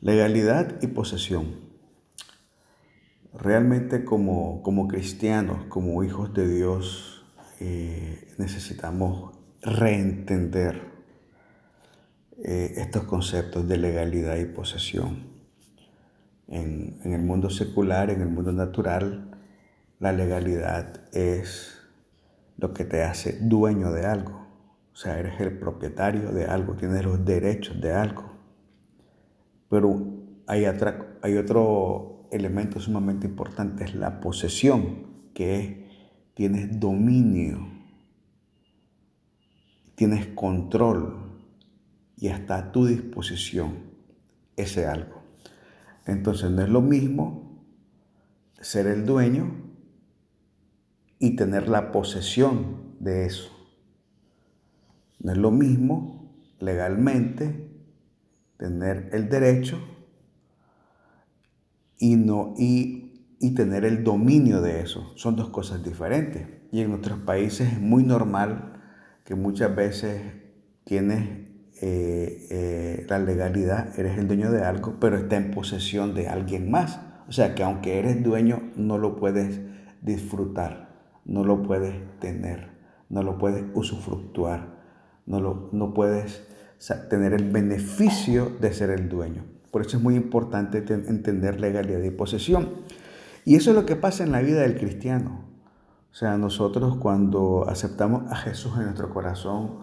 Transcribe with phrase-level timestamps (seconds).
[0.00, 1.56] Legalidad y posesión.
[3.34, 7.26] Realmente como, como cristianos, como hijos de Dios,
[7.58, 10.82] eh, necesitamos reentender
[12.44, 15.26] eh, estos conceptos de legalidad y posesión.
[16.46, 19.36] En, en el mundo secular, en el mundo natural,
[19.98, 21.76] la legalidad es
[22.56, 24.46] lo que te hace dueño de algo.
[24.92, 28.37] O sea, eres el propietario de algo, tienes los derechos de algo.
[29.68, 35.76] Pero hay, hay otro elemento sumamente importante, es la posesión, que es,
[36.34, 37.68] tienes dominio,
[39.94, 41.28] tienes control
[42.16, 43.74] y está a tu disposición
[44.56, 45.22] ese algo.
[46.06, 47.64] Entonces no es lo mismo
[48.60, 49.52] ser el dueño
[51.18, 53.50] y tener la posesión de eso.
[55.20, 57.67] No es lo mismo legalmente
[58.58, 59.80] tener el derecho
[61.98, 65.12] y, no, y, y tener el dominio de eso.
[65.16, 66.46] Son dos cosas diferentes.
[66.70, 68.74] Y en nuestros países es muy normal
[69.24, 70.20] que muchas veces
[70.84, 71.48] tienes
[71.80, 76.70] eh, eh, la legalidad, eres el dueño de algo, pero está en posesión de alguien
[76.70, 77.00] más.
[77.28, 79.60] O sea que aunque eres dueño, no lo puedes
[80.02, 80.88] disfrutar,
[81.24, 82.70] no lo puedes tener,
[83.08, 84.78] no lo puedes usufructuar,
[85.26, 86.48] no, lo, no puedes
[87.08, 89.44] tener el beneficio de ser el dueño.
[89.70, 92.68] Por eso es muy importante entender legalidad y posesión.
[93.44, 95.44] Y eso es lo que pasa en la vida del cristiano.
[96.10, 99.78] O sea, nosotros cuando aceptamos a Jesús en nuestro corazón,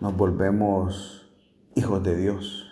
[0.00, 1.32] nos volvemos
[1.74, 2.66] hijos de Dios.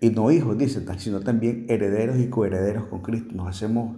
[0.00, 3.34] Y no hijos, dicen, sino también herederos y coherederos con Cristo.
[3.34, 3.96] Nos hacemos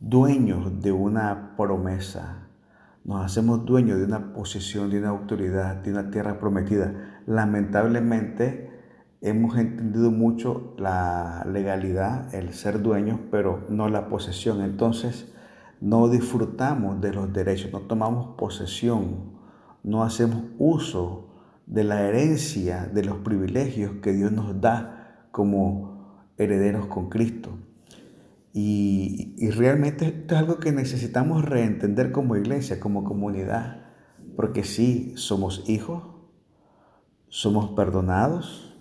[0.00, 2.47] dueños de una promesa
[3.08, 7.22] nos hacemos dueños de una posición, de una autoridad, de una tierra prometida.
[7.24, 8.70] Lamentablemente
[9.22, 14.60] hemos entendido mucho la legalidad, el ser dueños, pero no la posesión.
[14.60, 15.32] Entonces
[15.80, 19.38] no disfrutamos de los derechos, no tomamos posesión,
[19.82, 21.30] no hacemos uso
[21.64, 27.56] de la herencia, de los privilegios que Dios nos da como herederos con Cristo.
[28.52, 33.86] Y, realmente esto es algo que necesitamos reentender como iglesia, como comunidad,
[34.36, 36.02] porque sí, somos hijos,
[37.28, 38.76] somos perdonados,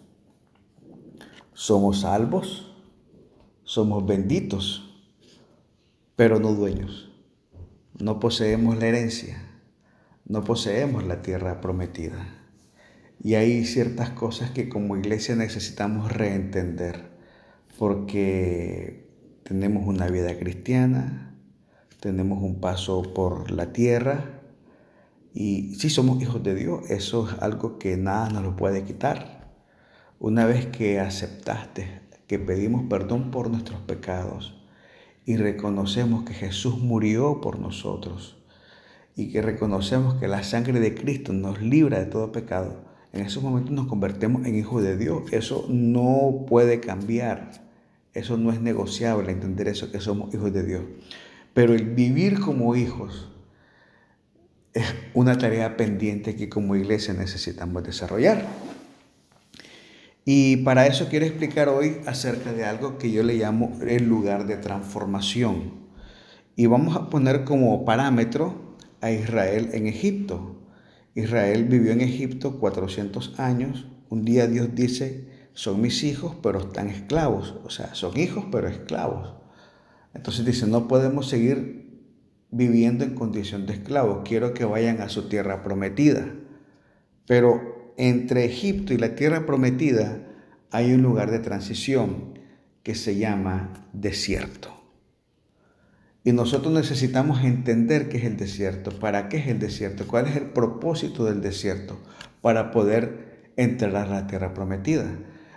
[1.53, 2.75] somos salvos,
[3.63, 5.05] somos benditos,
[6.15, 7.11] pero no dueños.
[7.99, 9.43] No poseemos la herencia,
[10.25, 12.27] no poseemos la tierra prometida.
[13.23, 17.09] Y hay ciertas cosas que como iglesia necesitamos reentender,
[17.79, 19.06] porque
[19.47, 21.33] tenemos una vida cristiana,
[22.01, 24.41] tenemos un paso por la tierra
[25.33, 29.53] y si somos hijos de Dios, eso es algo que nada nos lo puede quitar.
[30.19, 34.61] Una vez que aceptaste, que pedimos perdón por nuestros pecados
[35.23, 38.43] y reconocemos que Jesús murió por nosotros
[39.15, 43.41] y que reconocemos que la sangre de Cristo nos libra de todo pecado, en esos
[43.41, 45.23] momentos nos convertimos en hijos de Dios.
[45.31, 47.66] Eso no puede cambiar.
[48.17, 50.81] Eso no es negociable, entender eso, que somos hijos de Dios.
[51.53, 53.29] Pero el vivir como hijos
[54.73, 58.43] es una tarea pendiente que como iglesia necesitamos desarrollar.
[60.25, 64.47] Y para eso quiero explicar hoy acerca de algo que yo le llamo el lugar
[64.47, 65.73] de transformación.
[66.55, 70.55] Y vamos a poner como parámetro a Israel en Egipto.
[71.13, 73.85] Israel vivió en Egipto 400 años.
[74.09, 77.55] Un día Dios dice, son mis hijos, pero están esclavos.
[77.65, 79.33] O sea, son hijos, pero esclavos.
[80.13, 81.99] Entonces dice, no podemos seguir
[82.51, 84.21] viviendo en condición de esclavos.
[84.23, 86.31] Quiero que vayan a su tierra prometida.
[87.25, 90.27] Pero entre Egipto y la tierra prometida
[90.69, 92.37] hay un lugar de transición
[92.83, 94.69] que se llama desierto.
[96.23, 100.35] Y nosotros necesitamos entender qué es el desierto, para qué es el desierto, cuál es
[100.35, 101.97] el propósito del desierto,
[102.41, 105.07] para poder entrar a la tierra prometida.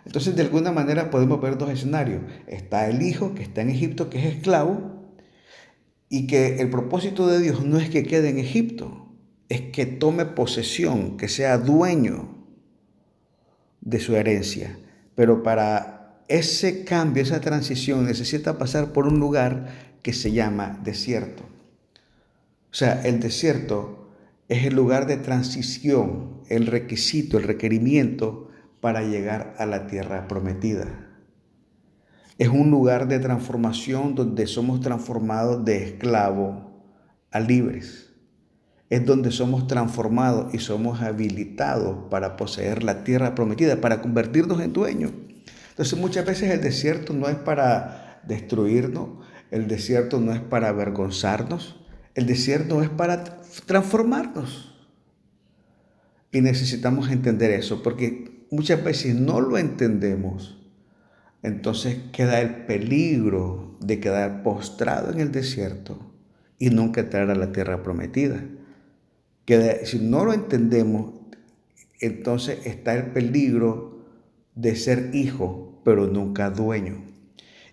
[0.07, 2.23] Entonces, de alguna manera podemos ver dos escenarios.
[2.47, 5.01] Está el hijo que está en Egipto, que es esclavo,
[6.09, 9.15] y que el propósito de Dios no es que quede en Egipto,
[9.49, 12.47] es que tome posesión, que sea dueño
[13.81, 14.79] de su herencia.
[15.15, 19.69] Pero para ese cambio, esa transición, necesita pasar por un lugar
[20.03, 21.45] que se llama desierto.
[22.71, 24.11] O sea, el desierto
[24.49, 28.50] es el lugar de transición, el requisito, el requerimiento
[28.81, 30.87] para llegar a la tierra prometida.
[32.39, 36.71] Es un lugar de transformación donde somos transformados de esclavo
[37.31, 38.15] a libres.
[38.89, 44.73] Es donde somos transformados y somos habilitados para poseer la tierra prometida, para convertirnos en
[44.73, 45.13] dueños.
[45.69, 49.09] Entonces muchas veces el desierto no es para destruirnos,
[49.51, 51.81] el desierto no es para avergonzarnos,
[52.15, 54.75] el desierto es para transformarnos.
[56.33, 60.59] Y necesitamos entender eso, porque muchas veces no lo entendemos.
[61.43, 65.99] Entonces queda el peligro de quedar postrado en el desierto
[66.59, 68.45] y nunca entrar a la tierra prometida.
[69.47, 71.15] Que si no lo entendemos,
[72.01, 74.05] entonces está el peligro
[74.55, 77.03] de ser hijo, pero nunca dueño.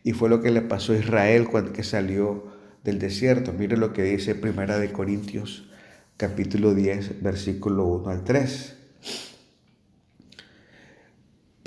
[0.03, 2.45] Y fue lo que le pasó a Israel cuando que salió
[2.85, 3.51] del desierto.
[3.51, 5.69] Mire lo que dice Primera de Corintios,
[6.15, 8.76] capítulo 10, versículo 1 al 3.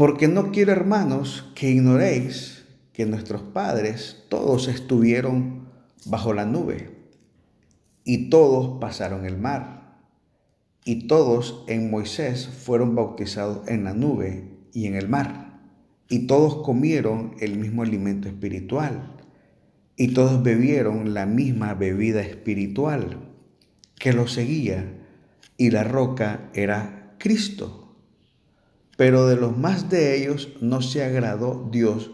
[0.00, 2.64] Porque no quiero, hermanos, que ignoréis
[2.94, 5.68] que nuestros padres todos estuvieron
[6.06, 6.88] bajo la nube
[8.02, 9.98] y todos pasaron el mar
[10.86, 15.60] y todos en Moisés fueron bautizados en la nube y en el mar
[16.08, 19.16] y todos comieron el mismo alimento espiritual
[19.96, 23.18] y todos bebieron la misma bebida espiritual
[23.98, 24.94] que los seguía
[25.58, 27.79] y la roca era Cristo.
[29.00, 32.10] Pero de los más de ellos no se agradó Dios,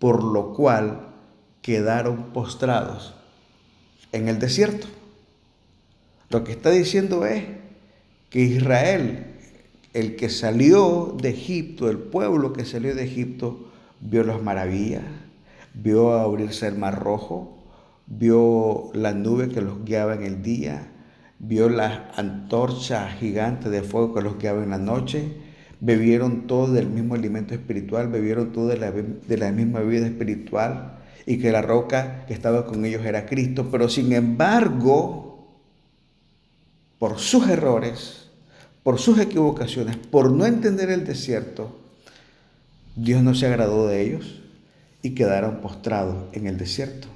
[0.00, 1.14] por lo cual
[1.62, 3.14] quedaron postrados
[4.10, 4.88] en el desierto.
[6.30, 7.44] Lo que está diciendo es
[8.28, 9.36] que Israel,
[9.92, 13.70] el que salió de Egipto, el pueblo que salió de Egipto,
[14.00, 15.04] vio las maravillas,
[15.74, 17.56] vio abrirse el mar rojo,
[18.08, 20.90] vio la nube que los guiaba en el día,
[21.38, 25.43] vio la antorcha gigante de fuego que los guiaba en la noche,
[25.84, 30.98] bebieron todo del mismo alimento espiritual, bebieron todo de la, de la misma vida espiritual
[31.26, 35.46] y que la roca que estaba con ellos era Cristo, pero sin embargo,
[36.98, 38.28] por sus errores,
[38.82, 41.78] por sus equivocaciones, por no entender el desierto,
[42.96, 44.40] Dios no se agradó de ellos
[45.02, 47.08] y quedaron postrados en el desierto.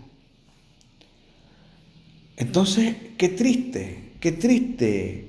[2.36, 5.27] Entonces, qué triste, qué triste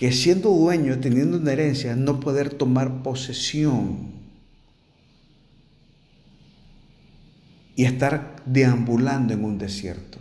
[0.00, 4.12] que siendo dueño, teniendo una herencia, no poder tomar posesión
[7.76, 10.16] y estar deambulando en un desierto.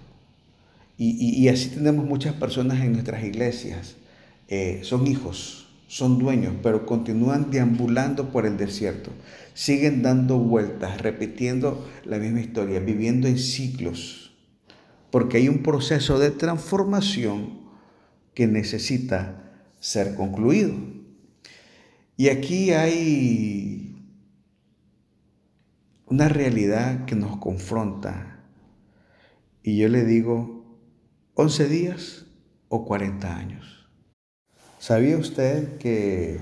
[0.98, 3.96] Y, así tenemos muchas personas en nuestras iglesias.
[4.50, 9.12] Eh, son hijos, son dueños, pero continúan deambulando por el desierto.
[9.54, 14.34] Siguen dando vueltas, repitiendo la misma historia, viviendo en ciclos.
[15.10, 17.62] Porque hay un proceso de transformación
[18.34, 19.46] que necesita
[19.80, 20.74] ser concluido.
[22.18, 23.96] Y aquí hay
[26.06, 28.40] una realidad que nos confronta.
[29.64, 30.66] Y yo le digo,
[31.36, 32.26] 11 días
[32.68, 33.90] o 40 años.
[34.80, 36.40] ¿Sabía usted que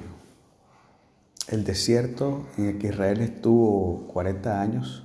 [1.49, 5.03] el desierto en el que Israel estuvo 40 años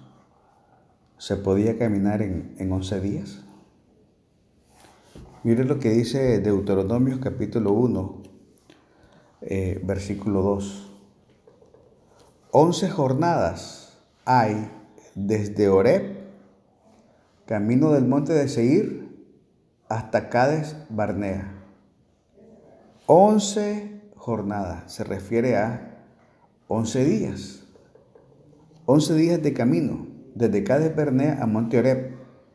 [1.19, 3.42] se podía caminar en, en 11 días?
[5.45, 8.23] Mire lo que dice Deuteronomios capítulo 1,
[9.41, 10.89] eh, versículo 2.
[12.53, 14.71] Once jornadas hay
[15.17, 16.17] desde Oreb,
[17.45, 19.09] camino del monte de Seir,
[19.89, 21.53] hasta Cades Barnea.
[23.07, 26.05] Once jornadas se refiere a
[26.69, 27.67] once días.
[28.87, 30.07] Once días de camino,
[30.37, 32.15] desde Cades Barnea a Monte Oreb,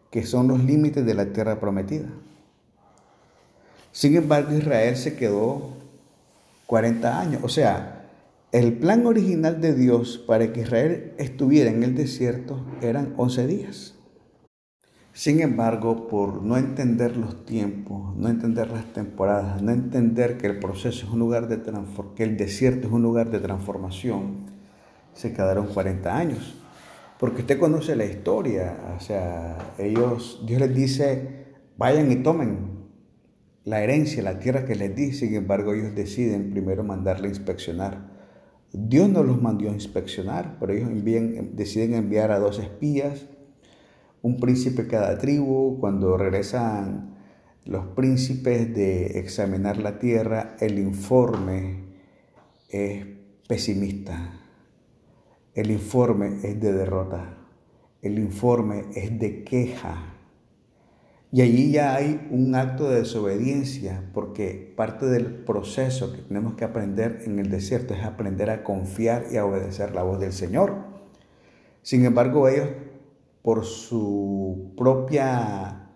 [0.10, 2.08] que son los límites de la tierra prometida.
[3.98, 5.72] Sin embargo, Israel se quedó
[6.68, 7.42] 40 años.
[7.44, 8.06] O sea,
[8.52, 13.96] el plan original de Dios para que Israel estuviera en el desierto eran 11 días.
[15.14, 20.60] Sin embargo, por no entender los tiempos, no entender las temporadas, no entender que el
[20.60, 21.60] proceso es un lugar de
[22.16, 24.46] que el desierto es un lugar de transformación,
[25.16, 26.56] se quedaron 40 años.
[27.20, 31.46] Porque usted conoce la historia, o sea, ellos, Dios les dice,
[31.78, 32.77] vayan y tomen,
[33.68, 38.10] la herencia, la tierra que les di, sin embargo ellos deciden primero mandarle a inspeccionar.
[38.72, 40.90] Dios no los mandó a inspeccionar, pero ellos
[41.52, 43.28] deciden enviar a dos espías,
[44.22, 45.82] un príncipe cada tribu.
[45.82, 47.18] Cuando regresan
[47.66, 51.84] los príncipes de examinar la tierra, el informe
[52.70, 53.06] es
[53.50, 54.32] pesimista.
[55.54, 57.38] El informe es de derrota.
[58.02, 60.17] El informe es de queja.
[61.32, 66.64] Y allí ya hay un acto de desobediencia, porque parte del proceso que tenemos que
[66.64, 70.76] aprender en el desierto es aprender a confiar y a obedecer la voz del Señor.
[71.82, 72.70] Sin embargo, ellos,
[73.42, 75.90] por su propia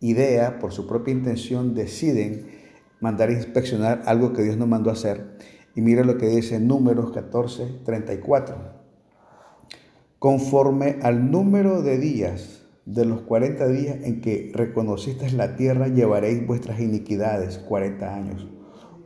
[0.00, 2.46] idea, por su propia intención, deciden
[3.00, 5.36] mandar a inspeccionar algo que Dios no mandó a hacer.
[5.74, 8.76] Y mira lo que dice Números 14, 34.
[10.18, 16.46] conforme al número de días de los 40 días en que reconociste la tierra, llevaréis
[16.46, 18.48] vuestras iniquidades 40 años.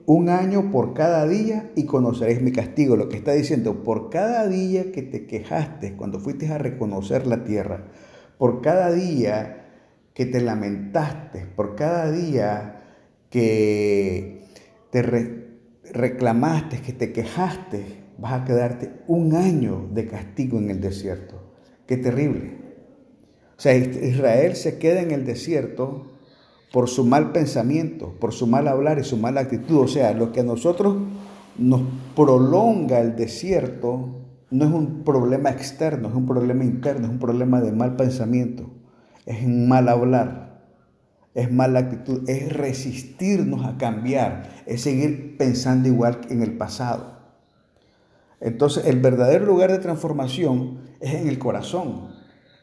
[0.05, 2.97] Un año por cada día y conoceréis mi castigo.
[2.97, 7.45] Lo que está diciendo, por cada día que te quejaste cuando fuiste a reconocer la
[7.45, 7.87] tierra,
[8.39, 9.69] por cada día
[10.13, 12.83] que te lamentaste, por cada día
[13.31, 14.43] que
[14.91, 15.03] te
[15.93, 17.85] reclamaste, que te quejaste,
[18.19, 21.41] vas a quedarte un año de castigo en el desierto.
[21.87, 22.60] Qué terrible.
[23.61, 26.07] O sea, Israel se queda en el desierto
[26.73, 29.81] por su mal pensamiento, por su mal hablar y su mala actitud.
[29.81, 30.97] O sea, lo que a nosotros
[31.59, 31.83] nos
[32.17, 37.61] prolonga el desierto no es un problema externo, es un problema interno, es un problema
[37.61, 38.71] de mal pensamiento,
[39.27, 40.63] es mal hablar,
[41.35, 47.19] es mala actitud, es resistirnos a cambiar, es seguir pensando igual que en el pasado.
[48.41, 52.19] Entonces, el verdadero lugar de transformación es en el corazón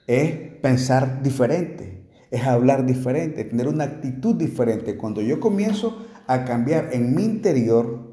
[0.07, 4.97] es pensar diferente, es hablar diferente, tener una actitud diferente.
[4.97, 8.07] Cuando yo comienzo a cambiar en mi interior,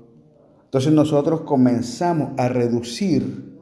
[0.64, 3.54] entonces nosotros comenzamos a reducir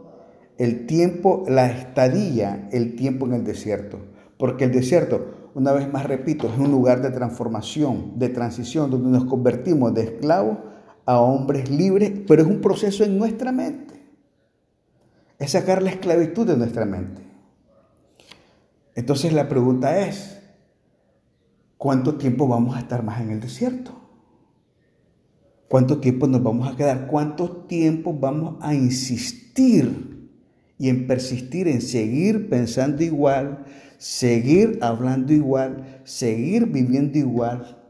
[0.59, 3.99] el tiempo, la estadía, el tiempo en el desierto.
[4.37, 9.11] Porque el desierto, una vez más repito, es un lugar de transformación, de transición, donde
[9.11, 10.59] nos convertimos de esclavos
[11.05, 13.95] a hombres libres, pero es un proceso en nuestra mente.
[15.39, 17.32] Es sacar la esclavitud de nuestra mente.
[18.95, 20.41] Entonces la pregunta es,
[21.79, 24.03] ¿cuánto tiempo vamos a estar más en el desierto?
[25.69, 27.07] ¿Cuánto tiempo nos vamos a quedar?
[27.07, 30.29] ¿Cuánto tiempo vamos a insistir
[30.77, 33.65] y en persistir en seguir pensando igual,
[33.97, 37.83] seguir hablando igual, seguir viviendo igual,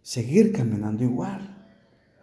[0.00, 1.59] seguir caminando igual?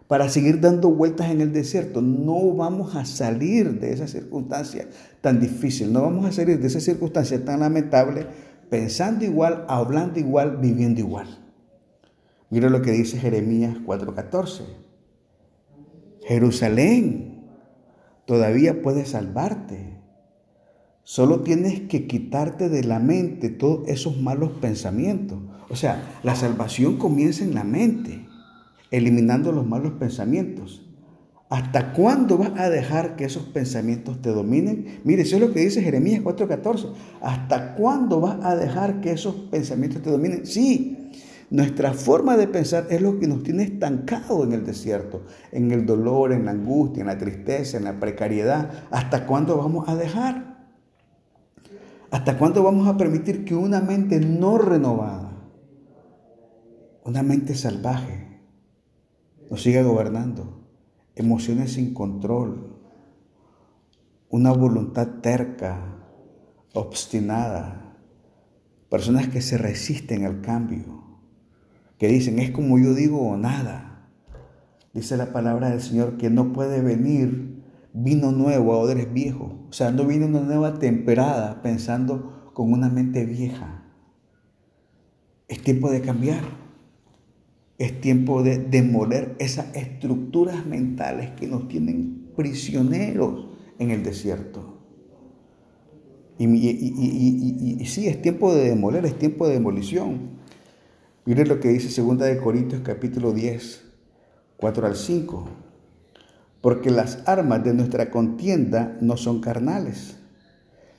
[0.08, 2.00] Para seguir dando vueltas en el desierto.
[2.00, 4.88] No vamos a salir de esa circunstancia
[5.20, 8.26] tan difícil, no vamos a salir de esa circunstancia tan lamentable
[8.70, 11.26] pensando igual, hablando igual, viviendo igual.
[12.50, 14.62] Mira lo que dice Jeremías 4:14.
[16.26, 17.44] Jerusalén
[18.24, 19.98] todavía puede salvarte.
[21.02, 25.38] Solo tienes que quitarte de la mente todos esos malos pensamientos.
[25.70, 28.27] O sea, la salvación comienza en la mente
[28.90, 30.84] eliminando los malos pensamientos.
[31.50, 35.00] ¿Hasta cuándo vas a dejar que esos pensamientos te dominen?
[35.04, 36.92] Mire, eso es lo que dice Jeremías 4:14.
[37.22, 40.44] ¿Hasta cuándo vas a dejar que esos pensamientos te dominen?
[40.44, 41.10] Sí,
[41.50, 45.86] nuestra forma de pensar es lo que nos tiene estancados en el desierto, en el
[45.86, 48.70] dolor, en la angustia, en la tristeza, en la precariedad.
[48.90, 50.68] ¿Hasta cuándo vamos a dejar?
[52.10, 55.32] ¿Hasta cuándo vamos a permitir que una mente no renovada,
[57.04, 58.27] una mente salvaje,
[59.50, 60.64] nos sigue gobernando.
[61.14, 62.76] Emociones sin control,
[64.28, 65.96] una voluntad terca,
[66.74, 67.96] obstinada,
[68.88, 71.02] personas que se resisten al cambio,
[71.98, 74.10] que dicen, es como yo digo o nada.
[74.94, 79.52] Dice la palabra del Señor que no puede venir vino nuevo a odres viejos.
[79.68, 83.84] O sea, no viene una nueva temperada pensando con una mente vieja.
[85.48, 86.42] Es tiempo de cambiar.
[87.78, 93.46] Es tiempo de demoler esas estructuras mentales que nos tienen prisioneros
[93.78, 94.78] en el desierto.
[96.38, 100.38] Y, sí, es tiempo de demoler, es tiempo de demolición.
[101.24, 103.84] Mire lo que dice 2 de Corintios capítulo 10,
[104.56, 105.48] 4 al 5.
[106.60, 110.18] Porque las armas de nuestra contienda no son carnales,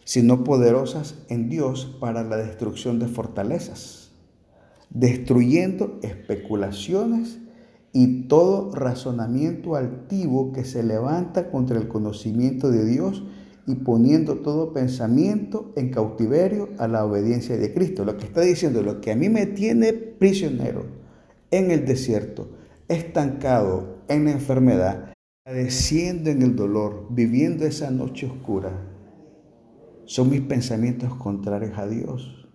[0.05, 3.98] sino poderosas en Dios para la destrucción de fortalezas
[4.89, 7.39] destruyendo especulaciones
[7.93, 13.23] y todo razonamiento altivo que se levanta contra el conocimiento de Dios
[13.65, 18.03] y poniendo todo pensamiento en cautiverio a la obediencia de Cristo.
[18.03, 20.85] Lo que está diciendo, lo que a mí me tiene prisionero
[21.51, 22.49] en el desierto,
[22.87, 28.71] estancado en la enfermedad, padeciendo en el dolor, viviendo esa noche oscura,
[30.05, 32.47] son mis pensamientos contrarios a Dios.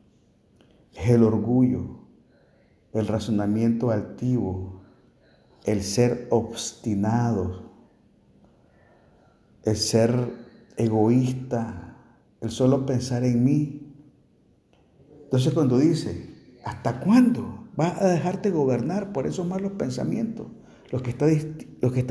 [0.92, 2.03] Es el orgullo,
[2.94, 4.82] el razonamiento altivo,
[5.64, 7.72] el ser obstinado,
[9.64, 10.14] el ser
[10.76, 11.96] egoísta,
[12.40, 13.94] el solo pensar en mí.
[15.24, 20.46] Entonces cuando dice, ¿hasta cuándo vas a dejarte gobernar por esos malos pensamientos?
[20.90, 21.26] Lo que está,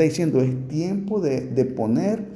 [0.03, 2.33] diciendo es tiempo de poner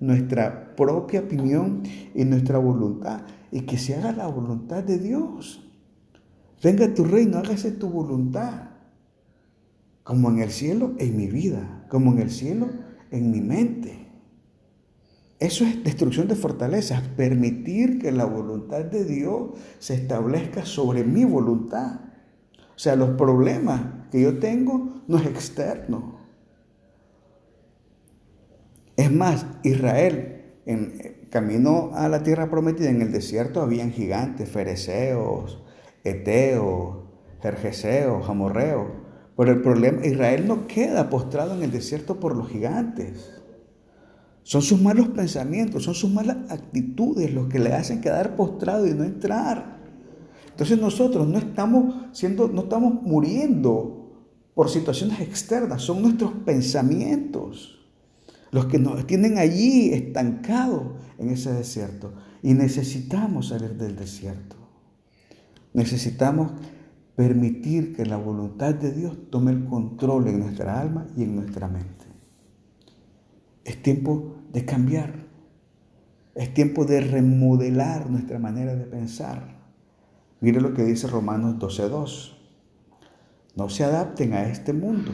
[0.00, 1.82] nuestra propia opinión
[2.14, 5.67] y nuestra voluntad y que se haga la voluntad de Dios.
[6.62, 8.70] Venga tu reino, hágase tu voluntad,
[10.02, 12.68] como en el cielo, en mi vida, como en el cielo,
[13.10, 14.08] en mi mente.
[15.38, 21.24] Eso es destrucción de fortalezas, permitir que la voluntad de Dios se establezca sobre mi
[21.24, 22.00] voluntad.
[22.74, 26.18] O sea, los problemas que yo tengo no es externo.
[28.96, 35.62] Es más, Israel en camino a la tierra prometida en el desierto habían gigantes, fereceos,
[36.04, 36.96] eteos,
[37.42, 38.86] jerjeseos, amorreos.
[39.36, 43.42] Pero el problema, Israel no queda postrado en el desierto por los gigantes.
[44.42, 48.94] Son sus malos pensamientos, son sus malas actitudes los que le hacen quedar postrado y
[48.94, 49.78] no entrar.
[50.50, 54.24] Entonces nosotros no estamos siendo, no estamos muriendo
[54.54, 57.78] por situaciones externas, son nuestros pensamientos
[58.50, 60.82] los que nos tienen allí estancados
[61.18, 62.12] en ese desierto.
[62.42, 64.56] Y necesitamos salir del desierto.
[65.72, 66.52] Necesitamos
[67.16, 71.68] permitir que la voluntad de Dios tome el control en nuestra alma y en nuestra
[71.68, 72.06] mente.
[73.64, 75.26] Es tiempo de cambiar.
[76.34, 79.58] Es tiempo de remodelar nuestra manera de pensar.
[80.40, 82.36] Mire lo que dice Romanos 12.2.
[83.56, 85.10] No se adapten a este mundo,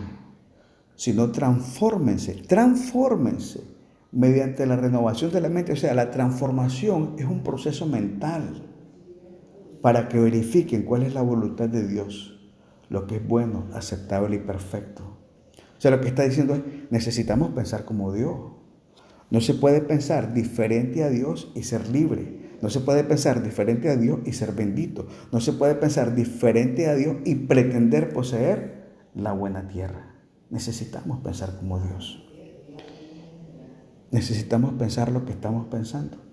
[0.97, 3.65] sino transfórmense, transfórmense
[4.13, 5.73] mediante la renovación de la mente.
[5.73, 8.74] O sea, la transformación es un proceso mental
[9.85, 12.41] para que verifiquen cuál es la voluntad de Dios,
[12.89, 15.03] lo que es bueno, aceptable y perfecto.
[15.77, 18.35] O sea, lo que está diciendo es, necesitamos pensar como Dios.
[19.31, 22.57] No se puede pensar diferente a Dios y ser libre.
[22.63, 25.07] No se puede pensar diferente a Dios y ser bendito.
[25.33, 30.15] No se puede pensar diferente a Dios y pretender poseer la buena tierra.
[30.49, 32.27] Necesitamos pensar como Dios.
[34.11, 36.24] Necesitamos pensar lo que estamos pensando.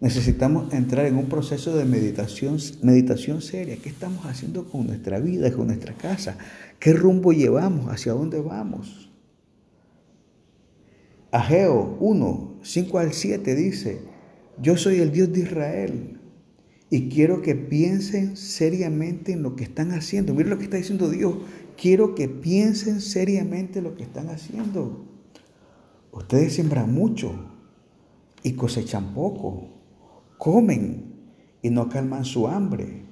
[0.00, 3.76] Necesitamos entrar en un proceso de meditación, meditación seria.
[3.76, 6.38] ¿Qué estamos haciendo con nuestra vida, con nuestra casa?
[6.78, 7.92] ¿Qué rumbo llevamos?
[7.92, 9.10] ¿Hacia dónde vamos?
[11.30, 14.00] Ageo 1, 5 al 7 dice,
[14.60, 16.20] yo soy el Dios de Israel
[16.88, 20.34] y quiero que piensen seriamente en lo que están haciendo.
[20.34, 21.34] Mira lo que está diciendo Dios.
[21.76, 25.04] Quiero que piensen seriamente en lo que están haciendo.
[26.10, 27.32] Ustedes siembran mucho
[28.42, 29.79] y cosechan poco.
[30.40, 31.16] Comen
[31.60, 33.02] y no calman su hambre.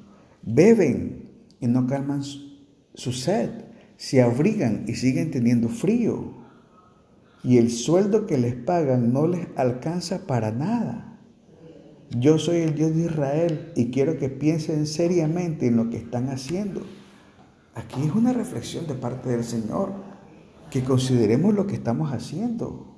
[0.40, 1.28] Beben
[1.60, 3.50] y no calman su sed.
[3.98, 6.32] Se abrigan y siguen teniendo frío.
[7.44, 11.20] Y el sueldo que les pagan no les alcanza para nada.
[12.18, 16.30] Yo soy el Dios de Israel y quiero que piensen seriamente en lo que están
[16.30, 16.80] haciendo.
[17.74, 19.92] Aquí es una reflexión de parte del Señor,
[20.70, 22.96] que consideremos lo que estamos haciendo,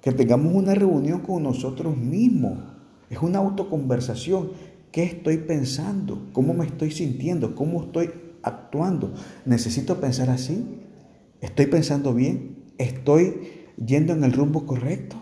[0.00, 2.75] que tengamos una reunión con nosotros mismos.
[3.10, 4.52] Es una autoconversación.
[4.92, 6.28] ¿Qué estoy pensando?
[6.32, 7.54] ¿Cómo me estoy sintiendo?
[7.54, 8.10] ¿Cómo estoy
[8.42, 9.14] actuando?
[9.44, 10.64] ¿Necesito pensar así?
[11.40, 12.64] ¿Estoy pensando bien?
[12.78, 13.42] ¿Estoy
[13.84, 15.16] yendo en el rumbo correcto?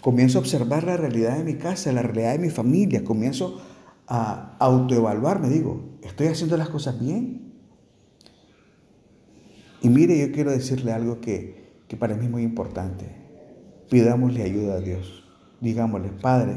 [0.00, 3.04] Comienzo a observar la realidad de mi casa, la realidad de mi familia.
[3.04, 3.60] Comienzo
[4.06, 5.48] a autoevaluarme.
[5.48, 7.52] Digo, ¿estoy haciendo las cosas bien?
[9.80, 13.04] Y mire, yo quiero decirle algo que, que para mí es muy importante.
[13.90, 15.24] Pidámosle ayuda a Dios.
[15.60, 16.54] Digámosle, Padre,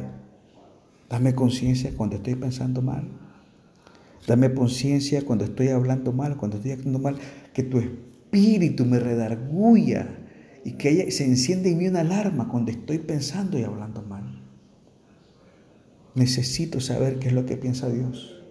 [1.16, 3.08] dame conciencia cuando estoy pensando mal.
[4.28, 7.16] Dame conciencia cuando estoy hablando mal, cuando estoy actuando mal.
[7.54, 10.10] Que tu espíritu me redarguya
[10.66, 14.44] y que se enciende en mí una alarma cuando estoy pensando y hablando mal.
[16.16, 18.44] Necesito saber qué es lo que piensa Dios.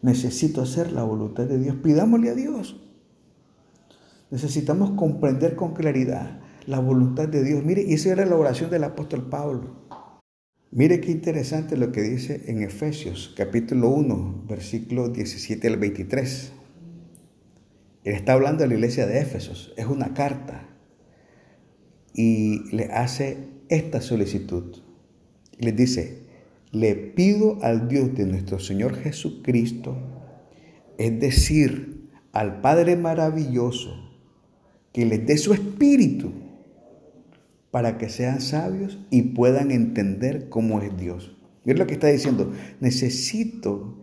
[0.00, 1.76] Necesito hacer la voluntad de Dios.
[1.82, 2.80] Pidámosle a Dios.
[4.30, 7.64] Necesitamos comprender con claridad la voluntad de Dios.
[7.64, 9.83] Mire, y esa era la oración del apóstol Pablo.
[10.76, 16.52] Mire qué interesante lo que dice en Efesios capítulo 1, versículo 17 al 23.
[18.02, 19.72] Él está hablando de la iglesia de Éfesos.
[19.76, 20.68] Es una carta
[22.12, 23.36] y le hace
[23.68, 24.78] esta solicitud.
[25.60, 26.24] Les dice,
[26.72, 29.96] le pido al Dios de nuestro Señor Jesucristo,
[30.98, 33.94] es decir, al Padre maravilloso,
[34.92, 36.32] que les dé su espíritu
[37.74, 41.36] para que sean sabios y puedan entender cómo es Dios.
[41.64, 42.52] Es lo que está diciendo.
[42.78, 43.96] Necesito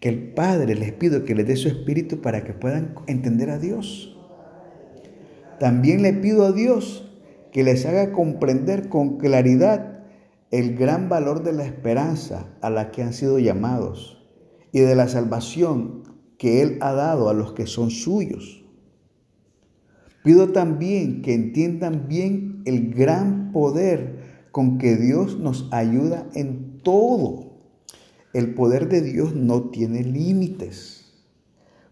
[0.00, 3.58] que el Padre les pido que les dé su espíritu para que puedan entender a
[3.58, 4.16] Dios.
[5.60, 7.12] También le pido a Dios
[7.52, 10.04] que les haga comprender con claridad
[10.50, 14.26] el gran valor de la esperanza a la que han sido llamados
[14.72, 16.04] y de la salvación
[16.38, 18.64] que Él ha dado a los que son suyos.
[20.28, 24.18] Pido también que entiendan bien el gran poder
[24.52, 27.62] con que Dios nos ayuda en todo.
[28.34, 31.14] El poder de Dios no tiene límites.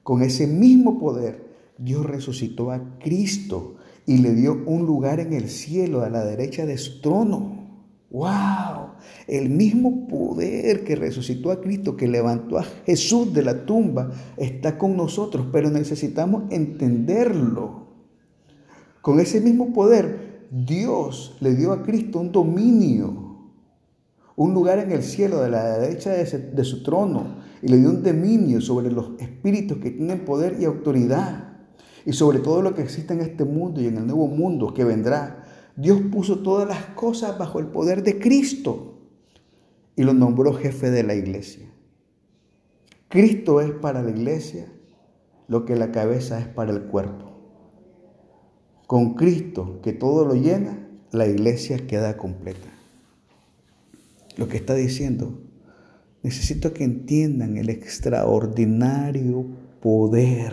[0.02, 1.46] Con ese mismo poder,
[1.78, 6.66] Dios resucitó a Cristo y le dio un lugar en el cielo a la derecha
[6.66, 7.86] de su trono.
[8.10, 8.96] ¡Wow!
[9.28, 14.76] El mismo poder que resucitó a Cristo, que levantó a Jesús de la tumba, está
[14.76, 17.85] con nosotros, pero necesitamos entenderlo.
[19.06, 23.52] Con ese mismo poder, Dios le dio a Cristo un dominio,
[24.34, 28.02] un lugar en el cielo de la derecha de, su trono, y le dio un
[28.02, 31.56] dominio sobre los espíritus que tienen poder y autoridad
[32.04, 34.82] y sobre todo lo que existe en este mundo y en el nuevo mundo que
[34.82, 35.44] vendrá.
[35.76, 39.02] Dios puso todas las cosas bajo el poder de Cristo
[39.94, 41.70] y lo nombró jefe de la iglesia.
[43.06, 44.66] Cristo es para la iglesia
[45.46, 47.35] lo que la cabeza es para el cuerpo.
[48.86, 52.68] Con Cristo, que todo lo llena, la iglesia queda completa.
[54.36, 55.40] Lo que está diciendo,
[56.22, 59.46] necesito que entiendan el extraordinario
[59.80, 60.52] poder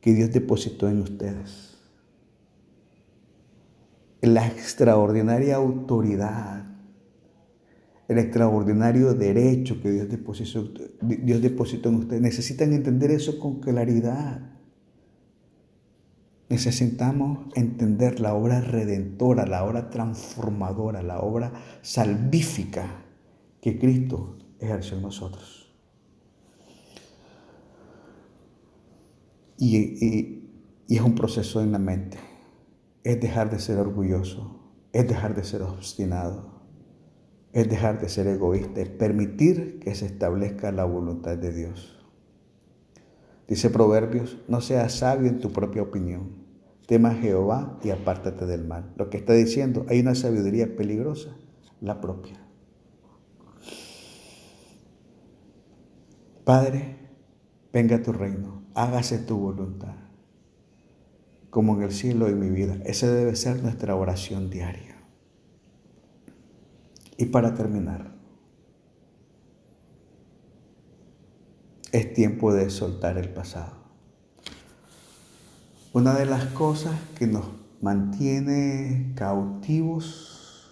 [0.00, 1.76] que Dios depositó en ustedes.
[4.22, 6.66] La extraordinaria autoridad,
[8.08, 10.08] el extraordinario derecho que Dios
[11.40, 12.20] depositó, en ustedes.
[12.20, 14.59] Necesitan entender eso con claridad.
[16.50, 23.04] Necesitamos entender la obra redentora, la obra transformadora, la obra salvífica
[23.62, 25.72] que Cristo ejerció en nosotros.
[29.58, 30.40] Y,
[30.88, 32.18] es un proceso en la mente.
[33.04, 36.64] Es dejar de ser orgulloso, es dejar de ser obstinado,
[37.52, 41.96] es dejar de ser egoísta, es permitir que se establezca la voluntad de Dios.
[43.46, 46.39] Dice Proverbios, no seas sabio en tu propia opinión,
[46.90, 48.92] tema a Jehová y apártate del mal.
[48.96, 51.36] Lo que está diciendo, hay una sabiduría peligrosa,
[51.80, 52.44] la propia.
[56.42, 56.96] Padre,
[57.72, 59.94] venga tu reino, hágase tu voluntad,
[61.50, 62.76] como en el cielo y mi vida.
[62.84, 64.96] Esa debe ser nuestra oración diaria.
[67.16, 68.16] Y para terminar,
[71.92, 73.79] es tiempo de soltar el pasado.
[75.92, 77.46] Una de las cosas que nos
[77.80, 80.70] mantiene cautivos,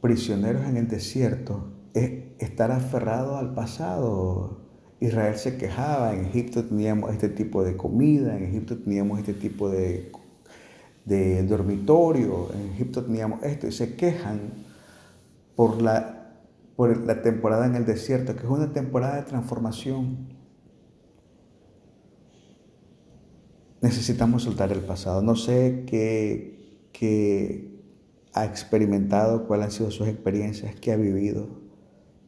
[0.00, 4.60] prisioneros en el desierto, es estar aferrado al pasado,
[5.00, 9.68] Israel se quejaba, en Egipto teníamos este tipo de comida, en Egipto teníamos este tipo
[9.68, 10.12] de,
[11.42, 14.38] dormitorio, en Egipto teníamos esto, y se quejan
[15.56, 16.36] por la,
[16.76, 20.40] por la temporada en el desierto, que es una temporada de transformación.
[23.82, 25.20] Necesitamos soltar el pasado.
[25.20, 26.50] No sé qué,
[28.32, 31.62] ha experimentado, cuáles han sido sus experiencias, qué ha vivido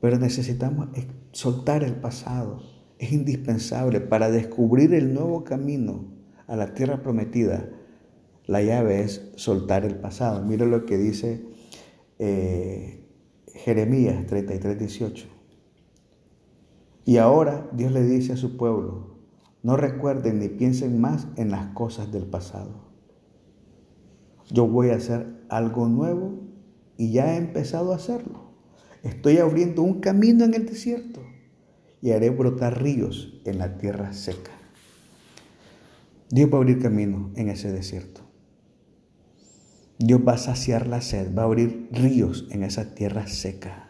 [0.05, 0.89] pero necesitamos
[1.33, 2.61] soltar el pasado.
[2.99, 6.05] Es indispensable para descubrir el nuevo camino
[6.47, 7.71] a la tierra prometida.
[8.45, 10.45] La llave es soltar el pasado.
[10.45, 11.47] Mira lo que dice
[12.19, 13.03] eh,
[13.55, 15.27] Jeremías 33, 18.
[17.07, 19.14] Y ahora Dios le dice a su pueblo,
[19.65, 22.85] no recuerden ni piensen más en las cosas del pasado.
[24.51, 26.39] Yo voy a hacer algo nuevo
[26.99, 28.53] y ya he empezado a hacerlo.
[29.03, 31.23] Estoy abriendo un camino en el desierto
[32.03, 34.53] y haré brotar ríos en la tierra seca.
[36.29, 38.21] Dios va a abrir camino en ese desierto.
[39.99, 43.89] Dios va a saciar la sed, va a abrir ríos en esa tierra seca.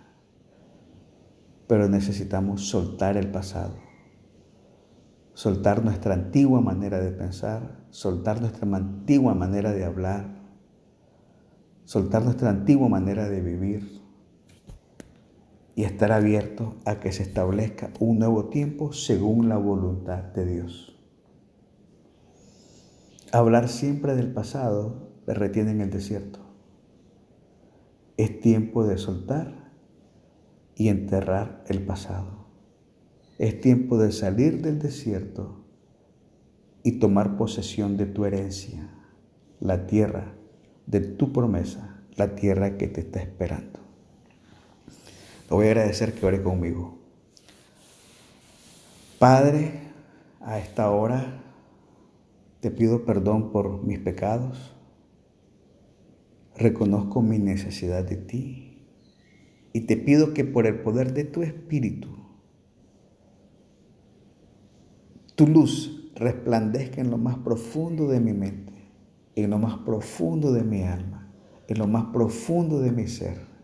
[1.66, 3.83] Pero necesitamos soltar el pasado,
[5.34, 10.42] soltar nuestra antigua manera de pensar, soltar nuestra antigua manera de hablar,
[11.84, 14.00] soltar nuestra antigua manera de vivir
[15.74, 20.96] y estar abierto a que se establezca un nuevo tiempo según la voluntad de Dios.
[23.32, 26.38] Hablar siempre del pasado le retiene en el desierto.
[28.16, 29.72] Es tiempo de soltar
[30.76, 32.43] y enterrar el pasado.
[33.38, 35.64] Es tiempo de salir del desierto
[36.84, 38.90] y tomar posesión de tu herencia,
[39.58, 40.34] la tierra
[40.86, 43.80] de tu promesa, la tierra que te está esperando.
[45.48, 46.98] Te voy a agradecer que ore conmigo.
[49.18, 49.80] Padre,
[50.40, 51.42] a esta hora
[52.60, 54.74] te pido perdón por mis pecados.
[56.56, 58.86] Reconozco mi necesidad de ti.
[59.72, 62.23] Y te pido que por el poder de tu Espíritu,
[65.34, 68.72] tu luz resplandezca en lo más profundo de mi mente,
[69.34, 71.32] en lo más profundo de mi alma,
[71.66, 73.54] en lo más profundo de mi ser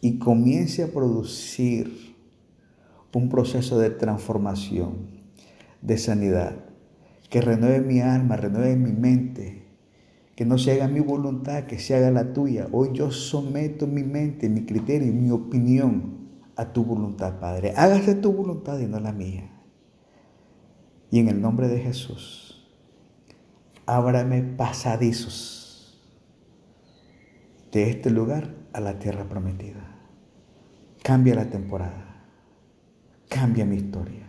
[0.00, 2.16] y comience a producir
[3.14, 5.08] un proceso de transformación,
[5.82, 6.64] de sanidad,
[7.30, 9.66] que renueve mi alma, renueve mi mente,
[10.36, 12.68] que no se haga mi voluntad, que se haga la tuya.
[12.70, 17.72] Hoy yo someto mi mente, mi criterio mi opinión a tu voluntad, Padre.
[17.76, 19.57] Hágase tu voluntad y no la mía.
[21.10, 22.68] Y en el nombre de Jesús,
[23.86, 25.98] ábrame pasadizos
[27.72, 29.96] de este lugar a la tierra prometida.
[31.02, 32.26] Cambia la temporada.
[33.28, 34.26] Cambia mi historia.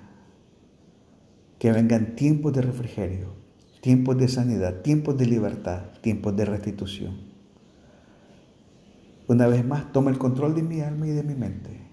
[1.58, 3.34] Que vengan tiempos de refrigerio,
[3.82, 7.30] tiempos de sanidad, tiempos de libertad, tiempos de restitución.
[9.28, 11.89] Una vez más, toma el control de mi alma y de mi mente.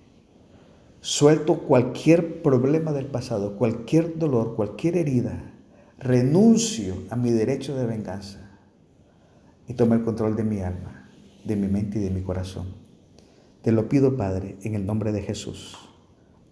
[1.09, 5.55] Suelto cualquier problema del pasado, cualquier dolor, cualquier herida.
[6.01, 8.59] Renuncio a mi derecho de venganza
[9.69, 11.09] y toma el control de mi alma,
[11.45, 12.75] de mi mente y de mi corazón.
[13.63, 15.79] Te lo pido, Padre, en el nombre de Jesús.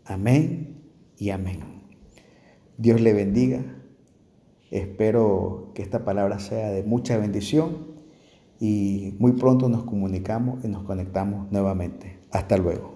[0.05, 0.85] Amén
[1.19, 1.83] y amén.
[2.79, 3.61] Dios le bendiga.
[4.71, 7.89] Espero que esta palabra sea de mucha bendición
[8.61, 12.21] y muy pronto nos comunicamos y nos conectamos nuevamente.
[12.31, 12.94] Hasta luego.